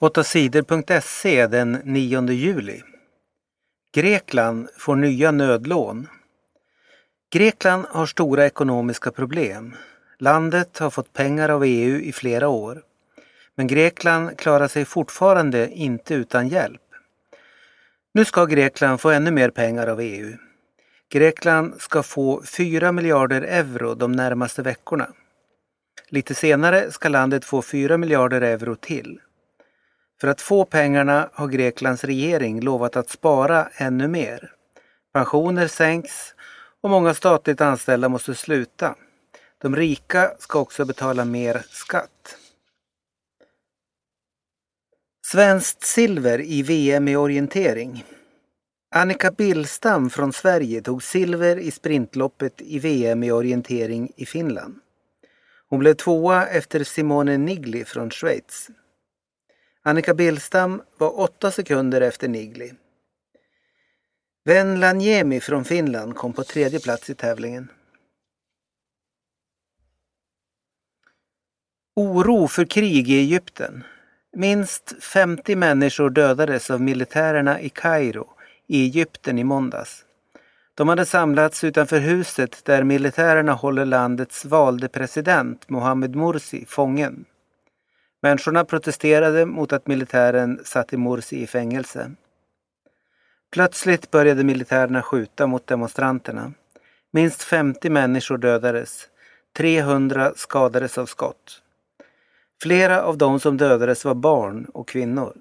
[0.00, 2.82] 8sidor.se den 9 juli.
[3.94, 6.08] Grekland får nya nödlån.
[7.32, 9.76] Grekland har stora ekonomiska problem.
[10.18, 12.82] Landet har fått pengar av EU i flera år.
[13.54, 16.82] Men Grekland klarar sig fortfarande inte utan hjälp.
[18.14, 20.36] Nu ska Grekland få ännu mer pengar av EU.
[21.08, 25.08] Grekland ska få 4 miljarder euro de närmaste veckorna.
[26.08, 29.20] Lite senare ska landet få 4 miljarder euro till.
[30.20, 34.52] För att få pengarna har Greklands regering lovat att spara ännu mer.
[35.12, 36.34] Pensioner sänks
[36.80, 38.94] och många statligt anställda måste sluta.
[39.58, 42.36] De rika ska också betala mer skatt.
[45.26, 48.04] Svenskt silver i VM i orientering.
[48.94, 54.74] Annika Billstam från Sverige tog silver i sprintloppet i VM i orientering i Finland.
[55.68, 58.70] Hon blev tvåa efter Simone Nigli från Schweiz.
[59.82, 62.72] Annika Billstam var åtta sekunder efter Nigli.
[64.44, 67.68] Venlaniemi från Finland kom på tredje plats i tävlingen.
[71.96, 73.84] Oro för krig i Egypten.
[74.32, 78.28] Minst 50 människor dödades av militärerna i Kairo
[78.66, 80.04] i Egypten i måndags.
[80.74, 87.24] De hade samlats utanför huset där militärerna håller landets valde president Mohamed Morsi fången.
[88.22, 92.10] Människorna protesterade mot att militären satte Morsi i fängelse.
[93.52, 96.52] Plötsligt började militärerna skjuta mot demonstranterna.
[97.10, 99.08] Minst 50 människor dödades.
[99.56, 101.62] 300 skadades av skott.
[102.62, 105.36] Flera av de som dödades var barn och kvinnor.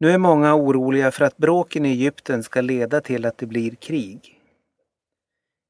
[0.00, 3.74] Nu är många oroliga för att bråken i Egypten ska leda till att det blir
[3.74, 4.40] krig.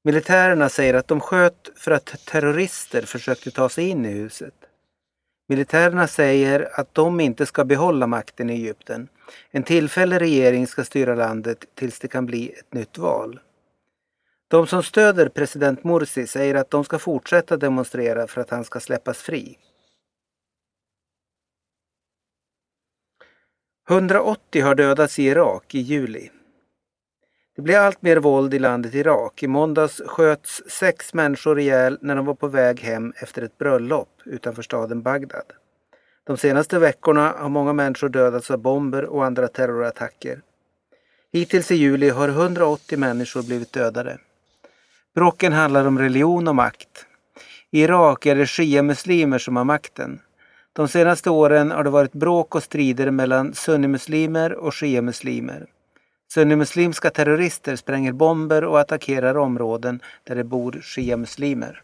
[0.04, 4.54] Militärerna säger att de sköt för att terrorister försökte ta sig in i huset.
[5.50, 9.08] Militärerna säger att de inte ska behålla makten i Egypten.
[9.50, 13.40] En tillfällig regering ska styra landet tills det kan bli ett nytt val.
[14.48, 18.80] De som stöder president Morsi säger att de ska fortsätta demonstrera för att han ska
[18.80, 19.58] släppas fri.
[23.88, 26.30] 180 har dödats i Irak i juli.
[27.56, 29.42] Det blir allt mer våld i landet Irak.
[29.42, 34.08] I måndags sköts sex människor ihjäl när de var på väg hem efter ett bröllop
[34.24, 35.52] utanför staden Bagdad.
[36.24, 40.40] De senaste veckorna har många människor dödats av bomber och andra terrorattacker.
[41.32, 44.18] Hittills i juli har 180 människor blivit dödade.
[45.14, 47.06] Bråken handlar om religion och makt.
[47.70, 50.20] I Irak är det shia-muslimer som har makten.
[50.72, 55.66] De senaste åren har det varit bråk och strider mellan sunnimuslimer och shia-muslimer.
[56.34, 61.82] Sunnimuslimska terrorister spränger bomber och attackerar områden där det bor shia-muslimer.